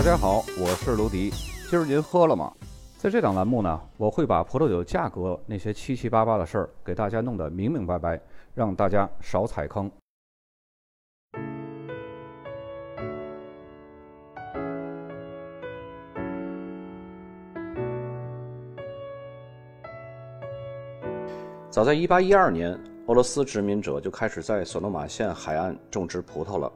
[0.00, 1.28] 大家好，我是卢迪。
[1.68, 2.50] 今儿您喝了吗？
[2.96, 8.18] 在这档栏目呢，我会把葡萄酒价格那些七七八八的事儿给大家弄得明明白白，
[8.54, 9.92] 让大家少踩坑。
[21.68, 26.72] 早在1812年，俄罗斯殖民者就开始在索诺马县海岸种植葡萄了。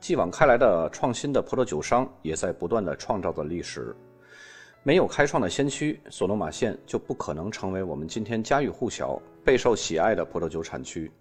[0.00, 3.94] 继往开来的创新的葡萄酒商也在不断的创造着历史。
[4.82, 11.12] 没有开创的先驱，索诺马县就不可能成为我们今天家喻户晓、备受喜爱的葡萄酒产区。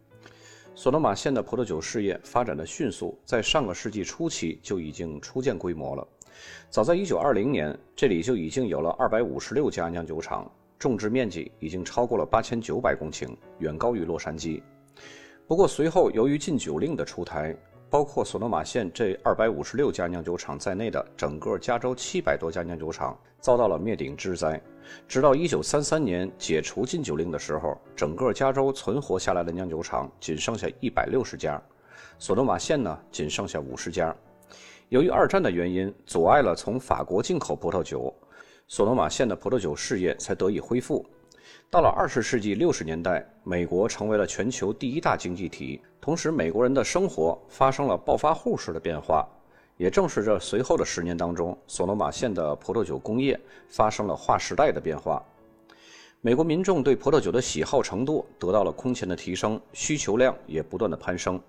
[0.76, 6.08] 索诺马县的葡萄酒事业发展的迅速，在上个世纪初期就已经初见规模了。
[6.70, 10.50] 早在1920年，这里就已经有了256家酿酒厂。
[10.78, 14.64] 种植面积已经超过了八千九百公顷，远高于洛杉矶。
[15.46, 17.54] 不过，随后由于禁酒令的出台，
[17.90, 24.62] 包括索诺马县这二百五十六家酿酒厂在内的整个加州七百多家酿酒厂遭到了灭顶之灾。
[25.08, 31.62] 直到一九三三年解除禁酒令的时候，整个加州存活下来的酿酒厂仅剩下一百六十家，
[32.20, 34.16] 索诺马县呢仅剩下五十家。
[34.90, 38.14] 由于二战的原因，阻碍了从法国进口葡萄酒。
[38.68, 41.04] 索诺马县的葡萄酒事业才得以恢复。
[41.72, 49.24] 到了二十世纪六十年代，美国成为了全球第一大经济体，同时美国人的生活发生了暴发户式的变化。
[49.78, 55.24] 也正是这随后的十年当中，索诺马县的葡萄酒工业发生了划时代的变化。
[56.22, 61.40] 美国民众对葡萄酒的喜好程度得到了空前的提升，需求量也不断的攀升。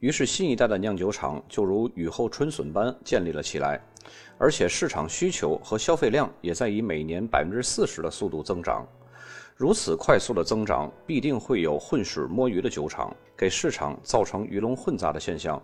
[0.00, 3.80] 于是，新一代的酿酒厂就如雨后春笋般建立了起来，
[4.36, 8.86] 而且市场需求和消费量也在以每年百分之四十的速度增长。
[9.60, 15.62] 如此快速的增长，必定会有混水摸鱼的酒厂，给市场造成鱼龙混杂的现象。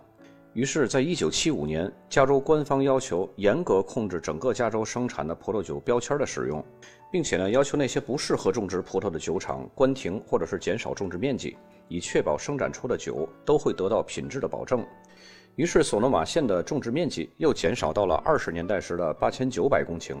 [0.53, 6.63] 于是，在一九七五年，加州官方要求严格控制整个加州生产的葡萄酒标签的使用。
[7.11, 11.57] 并且呢，要求那些不适合种植葡萄的酒厂关停，或者是减少种植面积，
[11.87, 14.85] 以确保生产出的酒都会得到品质的保证。
[15.55, 20.17] 于是，索诺马县的种植面积又减少到了二十年代时的八千九百公顷。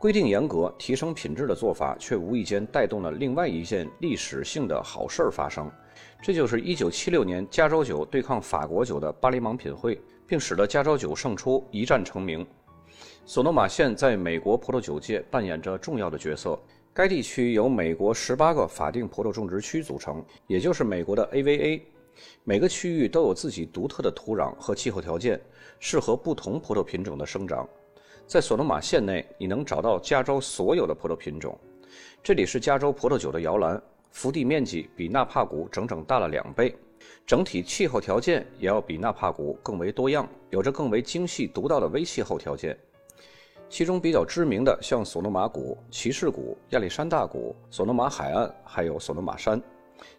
[0.00, 5.70] 规定严格、提升品质的做法，却无意间带动了另外一件历史性的好事儿发生，
[6.22, 12.46] 这就是一九七六年加州酒对抗法国酒的巴黎芒品会，并使得加州酒胜出，一战成名。
[13.26, 16.58] 索诺马县在美国葡萄酒界扮演着重要的角色。
[16.94, 21.78] 该地区由美国十八个法定葡萄种植区组成，也就是美国的 AVA。
[22.42, 25.38] 每个区域都有自己独特的土壤和气候条件，
[25.78, 27.68] 适合不同葡萄品种的生长。
[28.30, 31.58] 在索诺马县内，你能找到加州所有的葡萄品种。
[32.22, 33.82] 这里是加州葡萄酒的摇篮，
[34.12, 36.72] 幅地面积比纳帕谷整整大了两倍，
[37.26, 42.78] 整体气候条件也要比纳帕谷更为多样，有着更为精细独到的微气候条件。
[43.68, 49.60] 其中比较知名的，像索诺马谷、骑士谷、亚历山大谷、索诺马海岸，还有索诺马山。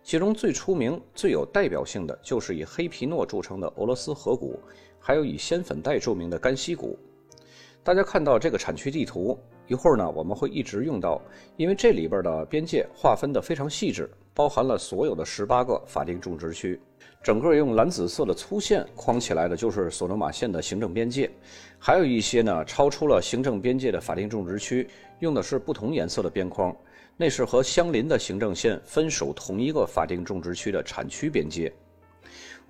[0.03, 4.59] 其中最出名、最有代表性的，就是以黑皮诺著称的俄罗斯河谷，
[5.00, 7.00] 还有以鲜粉黛著名的甘溪谷。
[7.84, 11.19] 大家看到这个产区地图，一会儿呢我们会一直用到，
[11.58, 16.80] 因为这里边的边界划分的非常细致，包含了所有的十八个法定种植区。
[17.24, 21.30] 整个用蓝紫色的粗线框起来的，就是索诺马县的行政边界。
[21.80, 24.88] 还有一些呢，超出了行政边界的法定种植区，
[25.18, 26.75] 用的是不同颜色的边框，
[27.18, 31.74] 那是和相邻的行政线分属同一个法定种植区的产区边界。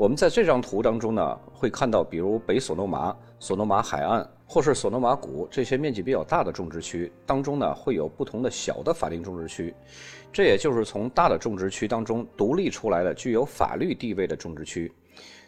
[0.02, 9.72] 我们在这张图当中呢，会看到，比如北索诺马、索诺马海岸，或是索诺马谷这些面积比较大的种植区当中呢，会有不同的小的法定种植区。
[10.34, 14.92] 这也就是从大的种植区当中独立出来的、具有法律地位的种植区。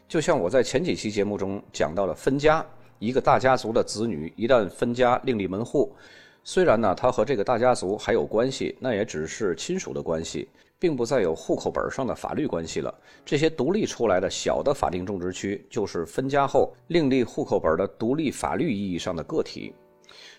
[0.08, 2.64] 就像我在前几期节目中讲到的分家，
[3.00, 5.92] 一个大家族的子女一旦分家另立门户，
[6.44, 10.48] 虽然呢他和这个大家族还有关系，那也只是亲属的关系。
[10.84, 12.94] 并不再有户口本上的法律关系了。
[13.24, 19.74] 这些独立出来的小的法定种植区，就是分家后另立户口本的独立法律意义上的个体。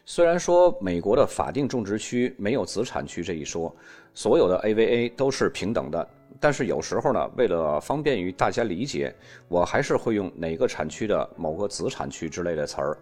[0.05, 3.75] 虽然说美国的法定种植区没有子产区这一说，
[4.13, 6.07] 所有的 AVA 都是平等的，
[6.39, 9.15] 但是有时候呢，为了方便于大家理解，
[9.49, 12.99] 我还是会用哪个产区的某个子产区之类的词儿。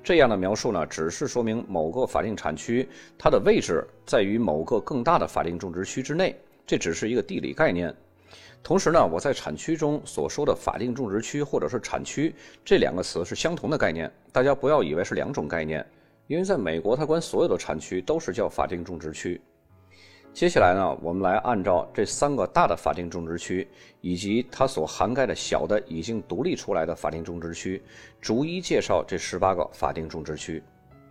[0.00, 2.88] 这样的描述呢，只是说明某个法定产区
[3.18, 6.38] 它的位置在于某个更大的法定种植区之内。
[6.66, 7.94] 这只是一个地理概念，
[8.62, 12.34] 同时呢，我在产区中所说的法定种植区或者是产区
[12.64, 15.84] 这两个词是相同的概念，大家不要以为是两种概念，
[16.26, 19.40] 因为在美国，它管所有的产区都是叫法定种植区。
[20.32, 23.68] 接下来呢，我们来按照这三个大的法定种植区
[24.00, 27.80] 以及它所涵盖的小的已经独立出来的法定种植区，
[28.20, 30.60] 逐一介绍这十八个法定种植区。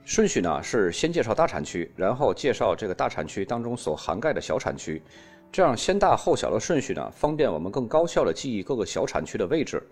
[0.04, 5.02] 顺序呢是先介绍大产区，然后介绍这个大产区当中所涵盖的小产区，
[5.54, 9.88] 这样先大后小的顺序呢，方便我们更高效的记忆各个小产区的位置。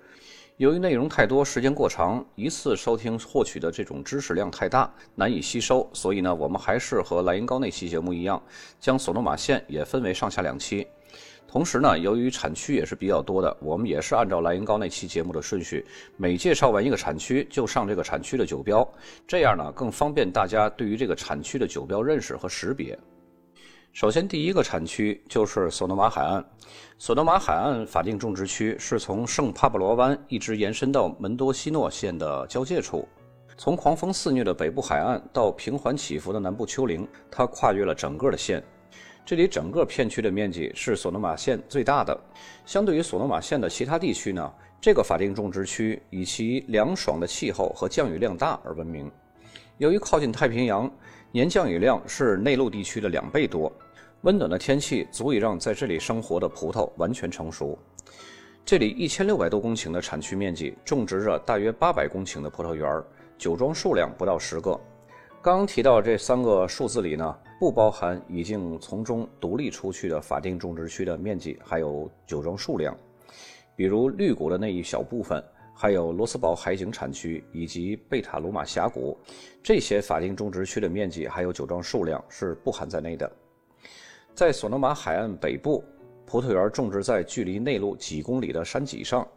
[0.58, 8.42] 由于内容太多，时间过长，一次收听获取的这种知识量太大，难以吸收，所以呢，我们还是和莱茵高那期节目一样，
[8.80, 10.88] 将索诺马县也分为上下两期。
[11.48, 15.86] 同时呢，由于产区也是比较多的，我们也是按照莱茵高那期节目的顺序，
[16.18, 18.88] 每介绍完一个产区就上这个产区的酒标，
[19.28, 22.98] 这样呢更方便大家对于这个产区的酒标认识和识别。
[23.94, 26.44] 首先，第一个产区就是索诺马海岸。
[26.98, 33.06] 索诺马海岸法定种植区是从圣帕布罗湾一直延伸到门多西诺县的交界处。
[33.58, 38.64] 从狂风肆虐的北部海岸到平缓起伏的南部丘陵，它跨越了整个的县。
[39.26, 42.18] 这里整个片区的面积是索诺马县最大的。
[42.66, 49.12] 相对于索诺马县的其他地区呢，这个法定种植区以其凉爽的气候和降雨量大而闻名。
[49.82, 50.88] 由于靠近太平洋，
[51.32, 53.74] 年降雨量是内陆地区的两倍多，
[54.22, 57.76] 温暖的天气足以让在这里生活的葡萄完全成熟。
[58.64, 63.04] 这里一千六百多公顷的产区面积，种植着大约八百公顷的葡萄园，
[63.40, 64.80] 酒庄数量不到十个。
[65.42, 72.96] 刚刚提到这三个数字里呢，不包含已经从中独立出去的法定种植区的面积，还有酒庄数量，
[73.76, 75.44] 比如绿谷的那一小部分。
[75.82, 79.18] 还有罗斯堡海景产区以及贝塔鲁马峡谷，
[79.64, 83.28] 这些法定种植区的面积还有酒庄数量是不含在内的。
[84.36, 85.84] 在索诺马海岸北部，
[86.24, 89.28] 葡萄园种植在距离内陆几公里的山脊上，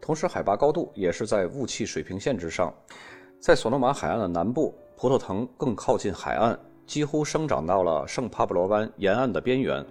[0.00, 2.74] 同时海拔高度也是在雾气水平线之上。
[3.38, 9.86] 在索诺马海岸的南部，葡萄藤更靠近海岸，几乎生长到了圣帕布罗湾沿岸的边缘。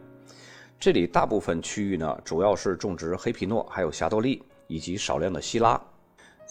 [0.77, 5.81] 这里大部分区域呢，主要是种植黑皮诺，还有霞多丽以及少量的希拉。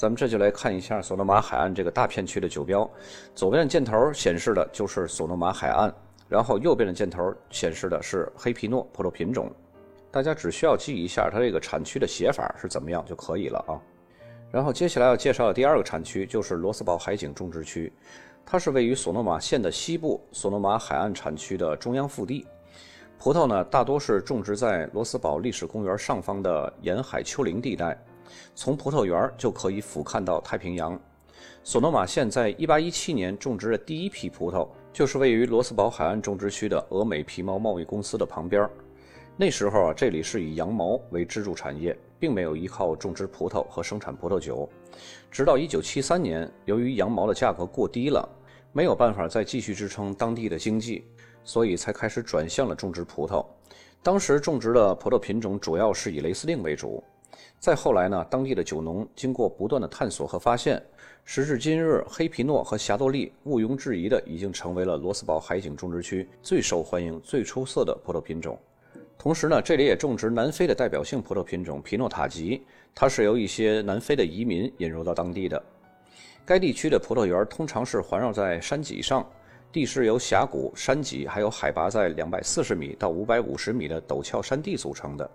[0.01, 2.91] 咱们这就来看一下索诺马海岸这个大片区的酒标，
[3.35, 5.95] 左边的箭头显示的就是索诺马海岸，
[6.27, 9.53] 然后右边的箭头显示的是黑皮诺葡萄品种。
[10.11, 13.77] 大家只需要记一下它这个产区的写法是怎么样就可以了啊。
[14.51, 17.93] 然后接下来要介绍的第二个产区就是罗斯堡海景种植区，
[18.47, 22.47] 它是位于索诺马县的西部，索诺马海岸产区的中央腹地。
[23.19, 28.03] 葡萄呢，大多是种植在罗斯堡历史公园上方的沿海丘陵地带。
[28.55, 30.99] 从葡萄园就可以俯瞰到太平洋。
[31.63, 38.69] 索诺马县在1817年种植的第一批葡萄，就是位于罗斯堡海岸种植区的俄美皮毛贸易公司的旁边。
[39.37, 44.69] 那时候啊，这里是以羊毛为支柱产业，并没有依靠种植葡萄和生产葡萄酒。
[45.31, 48.29] 直到1973年，由于羊毛的价格过低了，
[48.73, 51.07] 没有办法再继续支撑当地的经济，
[51.43, 53.45] 所以才开始转向了种植葡萄。
[54.03, 57.03] 当时种植的葡萄品种主要是以雷司令为主。
[57.59, 60.83] 再后来呢，当地的酒农经过不断的探索和发现，
[61.25, 68.59] 时至今日，黑皮诺和霞多丽毋庸置疑的已经成为了罗斯堡海景种植区最受欢迎、最出色的葡萄品种。
[69.19, 72.63] 同时呢，这里也种植南非的代表性葡萄品种皮诺塔吉，
[72.95, 75.63] 它是由一些南非的移民引入到当地的。
[76.47, 79.25] 该地区的葡萄园通常是环绕在山脊上，
[79.71, 85.31] 地势由峡谷、山脊还有海拔在两百四十米到五百五十米的陡峭山地组成的。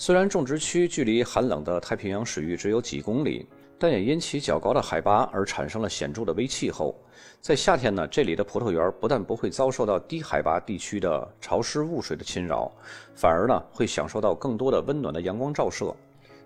[0.00, 3.44] 虽然种植区距离寒冷的太平洋水域只有几公里，
[3.80, 6.94] 但也因其较高的海拔而产生了显著的微气候。
[7.40, 12.70] 在夏天呢，这里的葡萄园不但不会遭受到低海拔地区的潮湿雾水的侵扰，
[13.16, 15.92] 反而呢会享受到更多的温暖的阳光照射。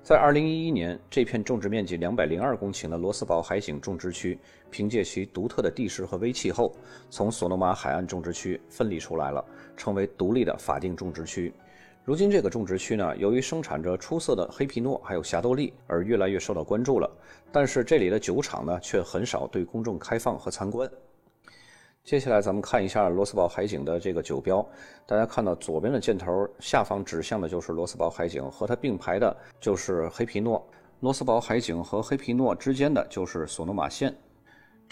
[0.02, 4.38] 在2011年，这片种植面积202公顷的罗斯堡海景种植区，
[4.70, 6.74] 凭借其独特的地势和微气候，
[7.10, 9.44] 从索诺马海岸种植区分离出来了，
[9.76, 11.52] 成为独立的法定种植区。
[12.04, 17.08] 如今这个种植区呢，由于生产着出色的黑皮诺还有霞多丽，而越来越受到关注了。
[17.52, 20.90] 但是这里的酒厂呢，却很少对公众开放和参观。
[22.02, 24.68] 接下来咱们看一下罗斯堡海景的这个酒标，
[25.06, 30.60] 大家看到左边的箭头下方指向的就是罗斯堡海景，和它并排的就是黑皮诺。
[30.98, 34.12] 罗斯堡海景和黑皮诺之间的就是索诺马县。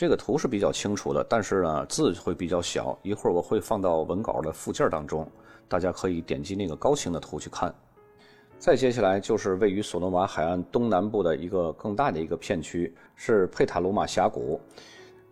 [0.00, 5.30] 这个图是比较清楚的，但是呢字会比较小，一会儿我会放到文稿的附件当中。
[5.68, 7.70] 大家可以点击那个高清的图去看。
[8.58, 14.58] 再接下来就是位于索诺马海岸东南部的一个更大的一个片区，是佩塔鲁马峡谷。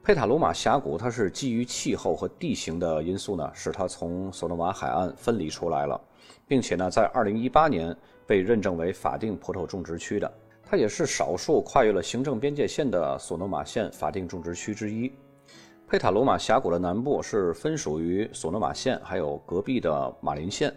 [0.05, 5.99] 佩塔鲁马峡谷它是基于气候和地形的因素呢，使它从索诺马海岸分离出来了，
[6.47, 7.97] 并且呢，在2018年
[8.27, 10.31] 被认证为法定葡萄种植区的。
[10.71, 15.11] 它也是少数跨越了行政边界线的索诺马县法定种植区之一。
[15.89, 20.71] 佩塔罗马峡谷的南部是分属于索诺马县，还有隔壁的马林县。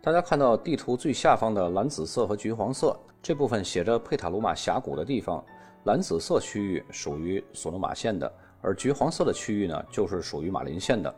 [0.00, 5.44] 大家看到地图最下方的蓝紫色和橘黄色这部分写着佩塔罗马峡谷的地方，
[5.84, 8.32] 蓝紫色区域属于索诺马县的，
[8.62, 11.14] 而橘黄色的区域呢，就是属于马林县的。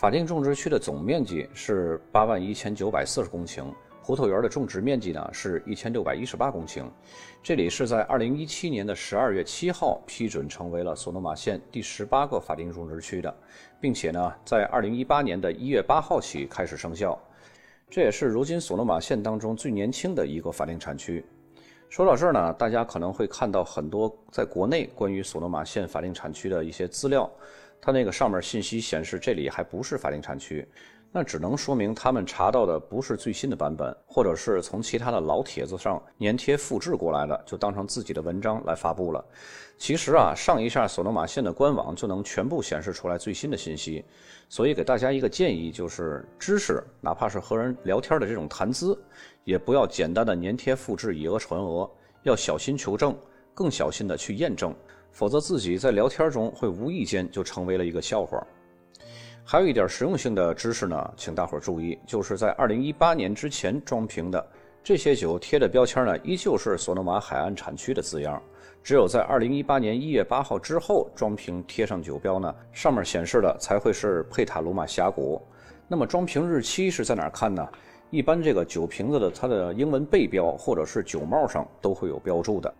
[0.00, 3.66] 法定种植区的总面积是八万一千九百四十公顷。
[4.08, 6.84] 葡萄园的种植面积呢是一千六百一十八公顷，
[7.42, 13.36] 这里是在二零一七年的十二月七号批准成为了索诺马县第十八个法定种植区的，
[13.78, 17.20] 并且呢在二零一八年的一月八号起开始生效，
[17.90, 21.22] 这也是如今索诺马县当中最年轻的一个法定产区。
[21.90, 27.30] 说到这儿呢，大家可能会看到很多在国内关于索诺马县法定产区的一些资料，
[27.78, 30.66] 它那个上面信息显示这里还不是法定产区。
[31.10, 39.24] 那只能说明他们查到的不是最新的版本，或者是从其他的老帖子上粘贴复制过来的，就当成自己的文章来发布了。
[39.78, 44.04] 其实啊，上一下索诺马县的官网就能全部显示出来最新的信息。
[44.50, 48.98] 所以给大家一个建议，就是知识哪怕是和人聊天的这种谈资，
[49.44, 51.90] 也不要简单的粘贴复制以讹传讹，
[52.24, 53.16] 要小心求证，
[53.54, 54.74] 更小心的去验证，
[55.10, 58.46] 否则自己在聊天中会无意间就成为了一个笑话。
[59.50, 64.46] 还有一点实用性的知识呢，请大伙儿注意，就是在二零一八年之前装瓶的
[64.84, 68.42] 这些酒贴的标签呢，依旧是索诺玛海岸产区的字样。
[68.82, 75.40] 只有在二零一八年一月八号之后装瓶贴上酒标呢，上面显示的才会是佩塔鲁马峡谷。
[75.88, 77.66] 那么装瓶日期是在哪儿看呢？
[78.10, 82.74] 一般这个酒瓶子的它的英文背标或者是酒帽上都会有标注的。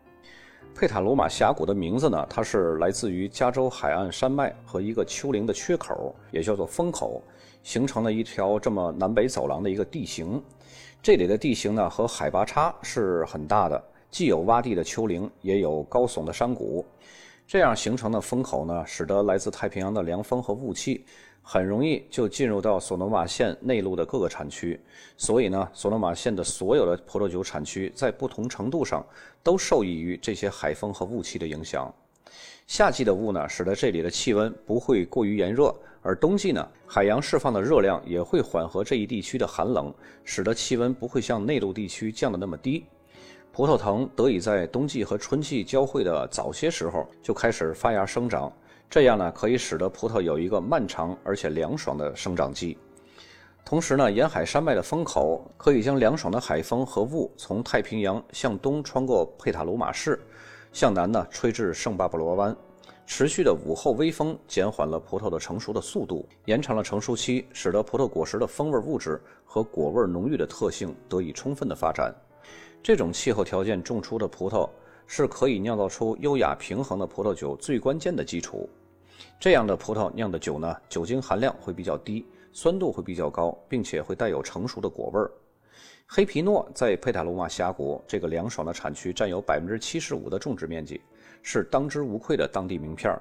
[0.79, 7.21] 佩塔罗马峡谷的名字呢，它是来自于加州海岸山脉和一个丘陵的缺口，也叫做风口，
[7.65, 10.41] 形成了一条这么南北走廊的一个地形。
[11.03, 16.87] 这里的地形呢和海拔差是很大的，既有洼地的丘陵，也有高耸的山谷。
[17.45, 21.05] 这样形成的风口呢，使得来自太平洋的凉风和雾气。
[21.51, 24.79] 很容易就进入到索诺马县内陆的各个产区，
[25.17, 29.03] 所以呢，索诺马县的所有的葡萄酒产区在不同程度上
[29.43, 31.91] 都受益于这些海风和雾气的影响。
[32.67, 39.91] 夏季的雾呢，使得这里的气温不会过于炎热，而冬季呢，海洋释放的热量也会缓和这一地区的寒冷，
[40.25, 42.85] 使得气温不会像内陆地区降得那么低。
[43.53, 48.53] 葡萄藤得以在冬季和春季交汇的早些时候就开始发芽生长。
[48.91, 52.79] 这样呢，可以使得葡萄有一个漫长而且凉爽的生长季。
[53.63, 60.19] 同时呢，沿海山脉的风口可以将凉爽的海风和雾从太平洋向东穿过佩塔鲁马市，
[60.73, 62.57] 向南呢吹至圣巴巴罗湾。
[63.05, 72.15] 持续的午后微风减缓了葡萄的成熟的速度，延长了成熟期，使得葡萄果实的风味物质和果味浓郁的特性得以充分的发展。
[72.83, 74.69] 这种气候条件种出的葡萄
[75.09, 78.69] 是可以酿造出优雅平衡的葡萄酒最关键的基础。
[79.41, 85.31] 这样的葡萄酿的酒呢，酒精含量会比较低，酸度会比较高，并且会带有成熟的果味儿。
[86.07, 91.01] 黑皮诺在佩塔罗马峡谷这个凉爽的产区占有百分之七十五的种植面积，
[91.43, 93.21] 是当之无愧的当地名片儿。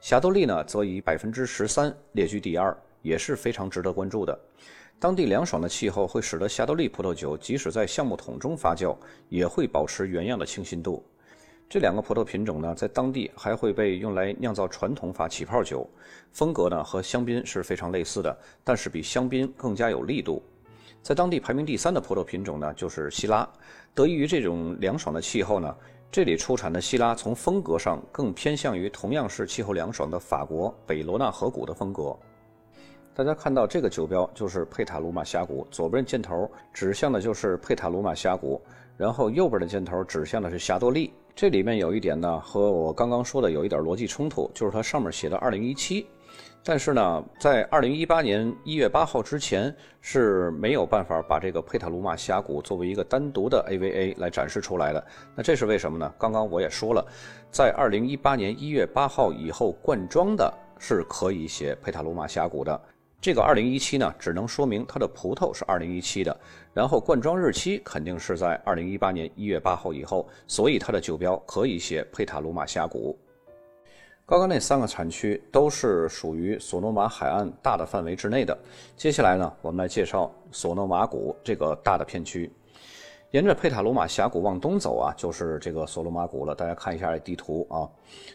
[0.00, 4.38] 霞多丽呢，则以百分之十三列居第二，也是非常值得关注的。
[4.98, 8.96] 当地凉爽的气候会使得霞多丽葡萄酒即使在橡木桶中发酵，
[9.28, 11.04] 也会保持原样的清新度。
[11.72, 15.88] 这两个葡萄品种呢，在当地还会被用来酿造传统法起泡酒，
[16.30, 20.42] 风格呢和香槟是非常类似的，但是比香槟更加有力度。
[21.00, 23.48] 在当地排名第三的葡萄品种呢，就是希拉。
[23.94, 25.74] 得益于这种凉爽的气候呢，
[26.10, 32.14] 这里出产的希拉从风格上更偏向于同样是气候凉爽的法国北罗纳河谷的风格。
[33.14, 38.60] 大家看到这个酒标就是佩塔卢马峡谷，左边箭头指向的就是佩塔卢马峡谷，
[38.98, 41.10] 然后右边的箭头指向的是霞多丽。
[41.34, 46.06] 这里面有一点呢，和我刚刚说的有一点逻辑冲突，就是它上面写的二零一七，
[46.62, 55.04] 但是呢，在二零一八年一月八号之前是没有办法把这个佩塔鲁马峡谷作为一个单独的 AVA 来展示出来的。
[55.34, 56.12] 那这是为什么呢？
[56.18, 57.04] 刚刚我也说了，
[57.50, 62.80] 在二零一八年一月八号以后灌装的是可以写佩塔鲁马峡谷的。
[63.22, 66.40] 这个二零一七呢，只能说明它的葡萄是二零一七的，
[66.74, 73.16] 然后灌装日期肯定是在二零一八年一月八号以后，所以它的酒标可以写佩塔鲁马峡谷。
[74.26, 78.58] 刚刚那三个产区都是属于索诺马海岸大的范围之内的。
[78.96, 82.50] 接下来呢，我们来介绍索诺马谷这个大的片区。
[83.30, 86.56] 沿着佩塔罗马峡谷往东走啊，就是这个索诺马谷了。
[86.56, 87.86] 大家看一下地图啊，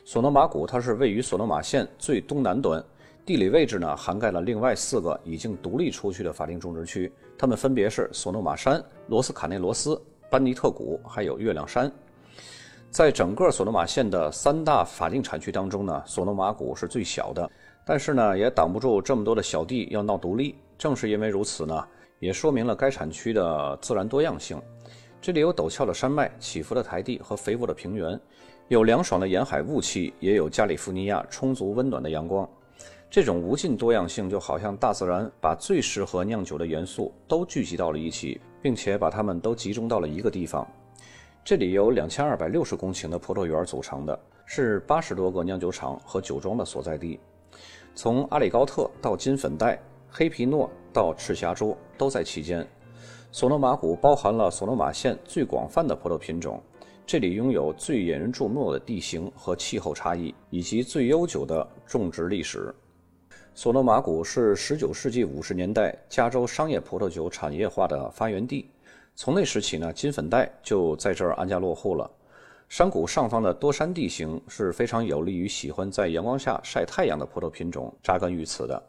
[0.06, 2.82] 索诺马谷它是位于索诺马县最东南端。
[3.27, 11.91] 地理位置呢，涵盖了另外四个已经独立出去的法定种植区，它们分别是索诺马山、罗斯卡内罗斯、班尼特谷，还有月亮山。
[12.89, 17.51] 在整个索诺马县的三大法定产区当中呢，索诺马谷是最小的，
[17.86, 20.55] 但是呢，也挡不住这么多的小弟要闹独立。
[20.77, 21.86] 正是因为如此呢，
[22.19, 24.57] 也说明了该产区的自然多样性。
[25.19, 28.17] 这里有陡峭的山脉、起伏的台地和肥沃的平原，
[28.69, 32.48] 有凉爽的沿海雾气，也有加利福尼亚充足温暖的阳光。
[33.10, 40.68] 这种无尽多样性，就好像大自然把最适合酿酒的元素都聚集到了一起，并且把它们都集中到了一个地方。
[41.44, 47.18] 这里由两千二百六十公顷的葡萄园组成的，是八十多个酿酒厂和酒庄的所在地。
[47.96, 52.68] 从阿里高特到金粉黛、黑皮诺到赤霞珠，都在其间。
[53.32, 56.62] 索诺马谷包含了索诺马县最广泛的葡萄品种，
[57.06, 62.76] 这里拥有最引人注目的地形和气候差异，以及最悠久的种植历史。
[63.60, 68.70] 索诺马谷是19世纪50年代加州商业葡萄酒产业化的发源地。
[69.16, 72.08] 从那时起呢，金粉黛就在这儿安家落户了。
[72.70, 78.84] 山谷上方的多山地形是非常有利于喜欢在阳光下晒太阳的葡萄品种扎根于此的。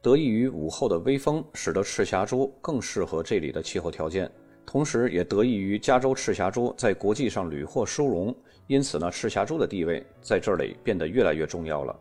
[0.00, 4.30] 得益于午后的微风，使得赤霞珠更适合这里的气候条件，
[4.64, 8.34] 同时也得益于加州赤霞珠在国际上屡获殊荣，
[8.68, 11.94] 因此呢，赤霞珠的地位在这里变得越来越重要了。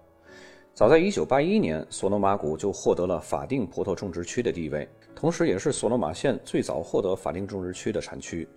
[0.75, 8.47] 早在1981年，索诺马谷就获得了法定葡萄种植区的地位，同时也是索诺马县最早获得法定种植区的产区。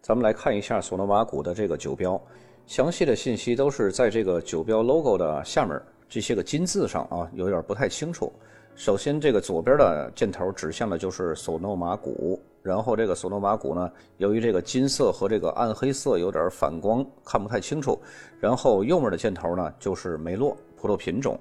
[0.00, 2.18] 咱们来看一下索诺马谷的这个酒标，
[2.64, 8.32] 详细的信息都是在这个酒标 logo 的下面这些个金字上啊，有点不太清楚。
[8.74, 18.00] 首先，这个左边的箭头指向的就是索诺马谷，然后这个索诺马谷呢，由于这个金色和这个暗黑色有点反光，看不太清楚。
[18.38, 21.38] 然后右面的箭头呢，就是梅洛葡萄品种。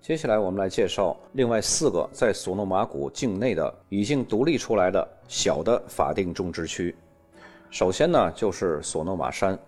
[0.00, 6.94] 接下来我们来介绍另外四个在索诺马谷境内的已经独立出来的小的法定种植区。
[7.70, 9.58] 首先呢，就是索诺马山。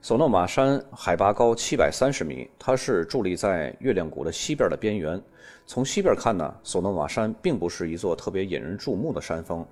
[0.00, 5.20] 索诺马山海拔高七百三十米，它是伫立在月亮谷的西边的边缘。
[5.66, 9.66] 从西边看呢，索诺马山并不是一座特别引人注目的山峰，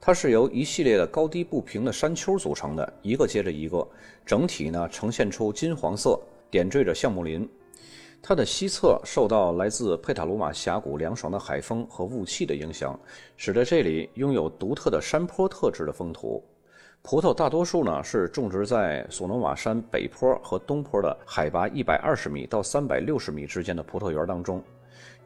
[0.00, 3.86] 它是由一系列的高低不平的山丘组成的，一个接着一个，
[4.24, 6.18] 整体呢呈现出金黄色，
[6.50, 7.46] 点缀着橡木林。
[8.26, 12.98] 它的西侧受到来自佩塔鲁马峡谷凉爽的海风和雾气的影响，
[13.36, 16.42] 使得这里拥有独特的山坡特质的风土。
[17.02, 24.62] 葡萄大多数呢是种植在索诺瓦山北坡和东坡的海拔一百二十米到三百六十米之间的葡萄园当中。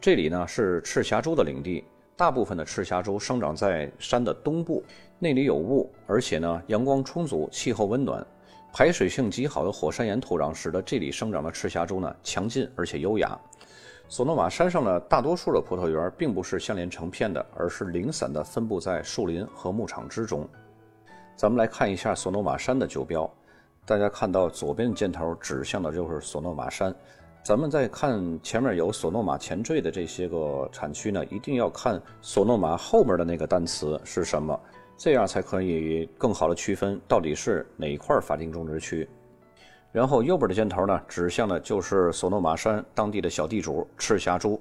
[0.00, 1.84] 这里呢是赤霞珠的领地，
[2.16, 4.82] 大部分的赤霞珠生长在山的东部，
[5.20, 8.26] 那里有雾，而且呢阳光充足，气候温暖。
[8.72, 13.38] 排水性极好的火山岩土壤使得这里生长的赤霞珠呢强劲而且优雅。
[14.08, 20.48] 索诺玛山上的大多数的葡萄园并不是相连成片的，而是零散的分布在树林和牧场之中。
[21.36, 23.30] 咱们来看一下索诺玛山的酒标，
[23.84, 26.94] 大家看到左边箭头指向的就是索诺玛山。
[27.42, 34.58] 咱们再看前面有索诺玛前缀的这些个产区呢，一定要看索诺玛后面的那个单词是什么。
[34.98, 39.08] 这样才可以更好的区分到底是哪一块法定种植区。
[39.92, 44.60] 然后右边的箭头呢，指向的就是索诺马山当地的小地主赤霞珠。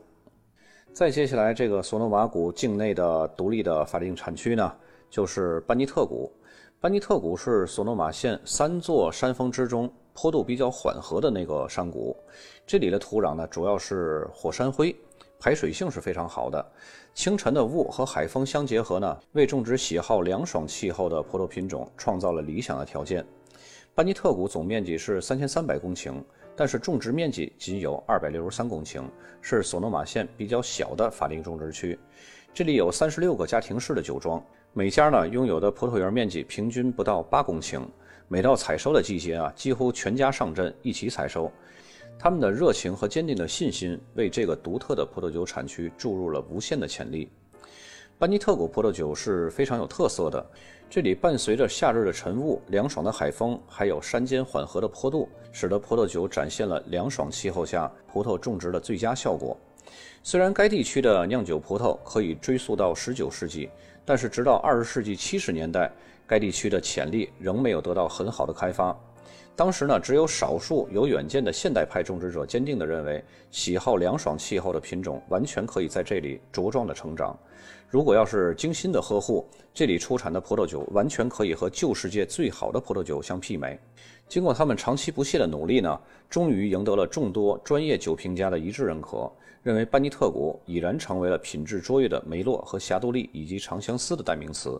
[0.93, 4.71] 再接下来，这个索诺马谷境内的独立的法定产区呢，
[5.09, 6.31] 就是班尼特谷。
[6.79, 12.15] 班尼特谷是索诺马县三座山峰之中坡度比较缓和的那个山谷，
[12.65, 14.95] 这里的土壤呢，主要是火山灰。
[15.39, 16.65] 排水性是非常好的，
[17.13, 23.23] 清晨的雾和海风相结合呢，为种植喜好凉爽气候的葡萄品种创造了理想的条件。
[23.93, 26.15] 班尼特谷总面积是三千三百公顷，
[26.55, 29.03] 但是种植面积仅有二百六十三公顷，
[29.41, 31.97] 是索诺马县比较小的法定种植区。
[32.53, 37.81] 这里有三十六个家庭式的酒庄，每家呢拥有的葡萄园面积平均不到八公顷。
[38.27, 41.51] 每到采收的季节啊，几乎全家上阵一起采收。
[42.19, 47.29] 他们的热情和坚定的信心为这个独特的葡萄酒产区注入了无限的潜力。
[48.17, 50.43] 班尼特谷葡萄酒是非常有特色的，
[50.89, 59.55] 这里伴随着夏日的晨雾、凉爽的海风，还有山间缓和的坡度，使得葡萄酒展现了凉爽气候下葡萄种植的最佳效果。
[60.23, 63.69] 虽然该地区的酿酒葡萄可以追溯到19世纪，
[64.03, 65.91] 但是直到20世纪70年代，
[66.25, 68.99] 该地区的潜力仍没有得到很好的开发。
[69.55, 77.37] 当时呢，只有少数有远见的现代派种植者坚定地认为，喜好凉爽气候的品种完全可以在这里茁壮地成长。
[77.89, 83.79] 如果要是精心的呵护，这里出产的葡萄酒完全可以和旧世界最好的葡萄酒相媲美。
[84.27, 89.31] 经过他们长期不懈的努力呢，终于赢得了众多专业酒评家的一致认可，
[89.63, 94.79] 认为班尼特谷已然成为了品质卓越的梅洛和霞多丽以及长相思的代名词。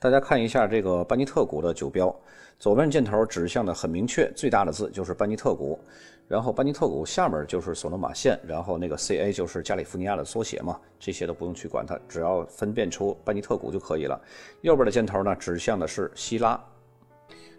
[0.00, 2.14] 大家看一下这个班尼特谷的酒标，
[2.58, 5.78] 左边箭头指向的很明确，最大的字就是班尼特谷，
[6.26, 14.20] 然后班尼特谷下面就是索诺马县，然后那个 C A 就是加利福尼亚的缩写嘛，这些都不用去管它，只要分辨出班尼特谷就可以了。
[14.62, 16.60] 右边的箭头呢指向的是希拉，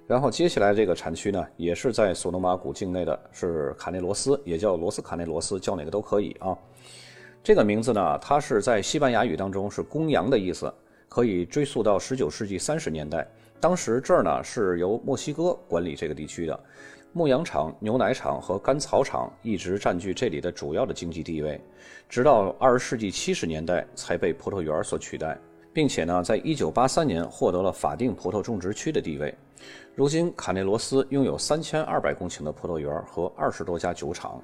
[0.06, 6.58] 然后接下来这个产区呢也是在索诺马谷境内的，是卡内罗斯，也叫罗斯卡内罗斯，叫哪个都可以啊。
[7.42, 10.70] 这个名字呢，它是在西班牙语当中是公羊的意思。
[11.12, 13.28] 可以追溯到十九世纪三十年代，
[13.60, 16.58] 当时这儿呢是由墨西哥管理这个地区的，
[17.12, 21.60] 牧羊场、牛奶厂和干草厂一直占据这里的主要的经济地位，
[22.08, 25.38] 直到二十世纪七十年代才被葡萄园所取代，
[25.74, 29.36] 并且呢，在一九八三年获得了法定葡萄种植区的地位。
[29.94, 34.42] 如今，卡内罗斯拥有三千二百公顷的葡萄园和二十多家酒厂。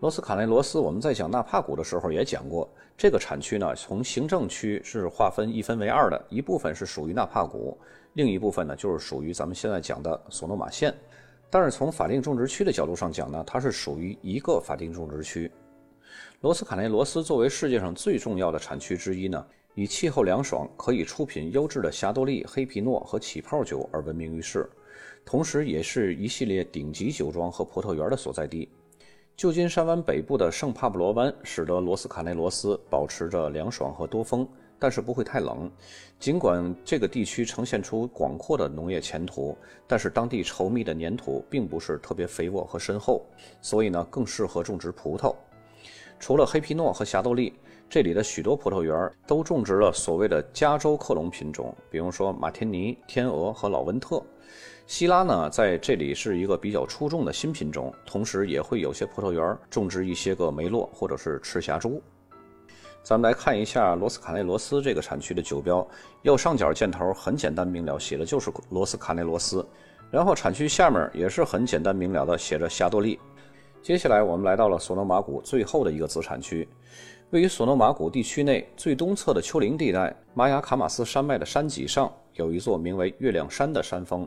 [0.00, 7.76] 罗斯卡内罗斯，我们在讲纳帕谷的时候也讲过，这个产区呢，从行政区是划分一分为二的，一部分是属于纳帕谷，
[8.14, 10.92] 另一部分呢就是属于咱们现在讲的索诺马县。
[11.50, 15.48] 但是从法定种植区的角度上讲呢，它是属于一个法定种植区。
[16.40, 24.68] 罗斯卡内罗斯作为世界上最重要的产区之一呢，以气候凉爽、可以出品优质的霞多丽、黑皮诺和起泡酒而闻名于世，
[25.24, 28.68] 同时也是一系列顶级酒庄和葡萄园的所在地。
[29.36, 34.46] 旧金山湾北部的圣帕布罗湾使得罗斯卡内罗斯保持着凉爽和多风，
[34.78, 35.70] 但是不会太冷。
[36.18, 39.56] 尽管这个地区呈现出广阔的农业前途，
[39.86, 43.26] 但是当地稠密的粘土并不是特别肥沃和深厚，
[43.60, 45.34] 所以呢更适合种植葡萄。
[46.18, 47.52] 除了黑皮诺和霞多丽，
[47.90, 54.22] 这里的许多葡萄园都种植了所谓的加州克隆品种，比如说马天尼、天鹅和老温特。
[54.86, 62.02] 希拉呢，在这里是一个比较出众的新品种，同时也会有些葡萄园种植一些个梅洛或者是赤霞珠。
[63.04, 65.86] 咱们来看一下罗斯卡内罗斯这个产区的酒标，
[66.22, 69.64] 右上角箭头很简单明了，写的就是罗斯卡内罗斯。
[70.10, 73.20] 然后产区下面也是很简单明了的写着霞多丽。
[73.82, 76.66] 接下来我们来到了索诺马谷最后的一个子产区，
[77.28, 84.26] 位于索诺马谷地区内最东侧的丘陵地带，玛雅卡马斯山脉的山脊上有一座名为月亮山的山峰。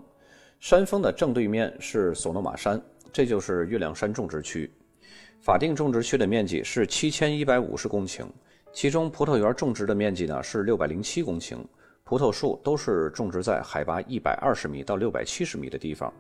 [0.59, 2.79] 山峰的正对面是索诺马山，
[3.11, 4.71] 这就是月亮山种植区。
[5.41, 8.25] 法定种植区的面积是七千一百五十公顷，
[8.77, 11.57] 其中葡萄园种植的面积呢是六百零七公顷，
[12.03, 16.13] 葡萄树都是种植在海拔一百二十米到六百七十米的地方。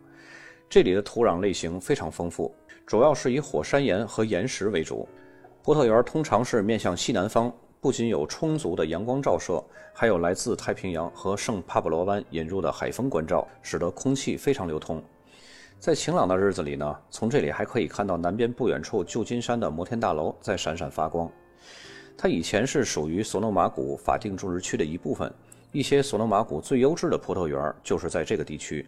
[0.67, 2.51] 这里的土壤类型非常丰富，
[2.83, 5.07] 主要是以火山岩和岩石为主。
[5.61, 7.53] 葡萄园通常是面向西南方。
[7.79, 14.99] 不仅有充足的阳光照射，还有来自太平洋和圣帕布罗湾引入的海风关照，使得空气非常流通。
[15.77, 21.31] 在晴朗的日子里呢，从这里还可以看到南边不远处旧金山的摩天大楼在闪闪发光。
[22.17, 25.31] 它以前是属于索诺马谷法定种植区的一部分，
[25.71, 28.83] 一些索诺马谷最优质的葡萄园就是在这个地区。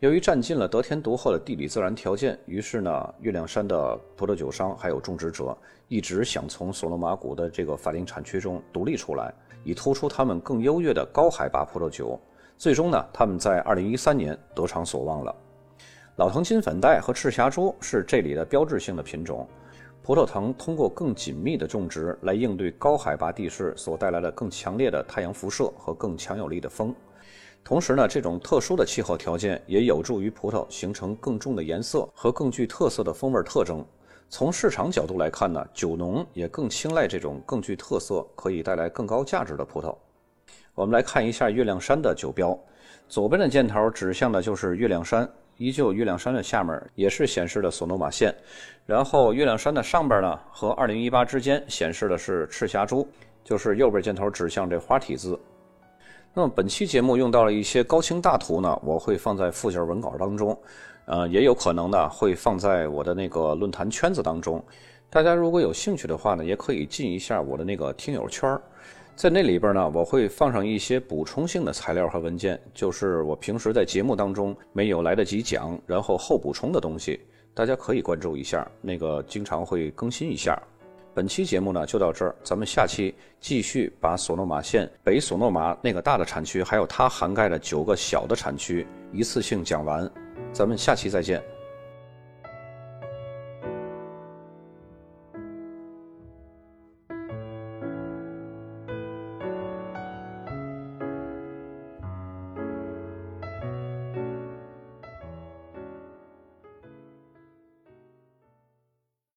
[0.00, 5.56] 由于占尽了得天独厚的地理自然条件，于是呢，月亮山的葡萄酒商还有种植者
[5.88, 12.18] 一直想从索诺马谷的这个法定产区中独立出来，以突出他们更优越的高海拔葡萄酒。
[12.56, 15.34] 最终呢，他们在2013年得偿所望了。
[16.16, 19.46] 老藤金粉黛和赤霞珠是这里的标志性的品种。
[20.04, 26.94] 葡萄藤通过更紧密的种植来应对高海拔地势所带来的更强烈的太阳辐射和更强有力的风。
[27.64, 33.82] 同时呢，这种特殊的气候条件也有助于葡萄形成更重的颜色和更具特色的风味特征。
[34.28, 39.96] 从市场角度来看呢，酒农也更青睐这种更具特色、可以带来更高价值的葡萄。
[40.74, 42.58] 我们来看一下月亮山的酒标，
[43.08, 48.34] 左边的箭头指向的就是月亮山，依旧月亮山的下面也是显示的索诺马县。
[48.86, 53.08] 然后月亮山的上边呢，和2018之间显示的是赤霞珠，
[53.42, 55.38] 就是右边箭头指向这花体字。
[56.34, 60.58] 那么本期节目用到了一些高清大图呢，我会放在附件文稿当中，
[61.06, 64.62] 呃，也有可能呢会放在我的那个论坛圈子当中。
[65.08, 68.60] 大家如果有兴趣的话呢，也可以进一下我的那个听友圈儿，
[69.16, 77.20] 在那里边呢，我会放上一些补充性的材料和文件，就是我平时在节目当中没有来得及讲，然后后补充的东西，
[77.54, 80.60] 大家可以关注一下，那个经常会更新一下。
[81.14, 90.10] 本期节目呢就到这儿，咱们下期继续把索诺马县北索诺马那个大的产区，还有它涵盖的九个小的产区一次性讲完，
[90.52, 91.40] 咱们下期再见。